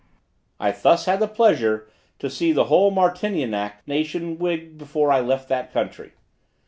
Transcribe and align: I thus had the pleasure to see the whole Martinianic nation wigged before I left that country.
I 0.59 0.71
thus 0.71 1.05
had 1.05 1.19
the 1.19 1.27
pleasure 1.27 1.87
to 2.17 2.27
see 2.27 2.51
the 2.51 2.63
whole 2.63 2.91
Martinianic 2.91 3.73
nation 3.85 4.39
wigged 4.39 4.79
before 4.79 5.11
I 5.11 5.19
left 5.19 5.47
that 5.49 5.71
country. 5.71 6.13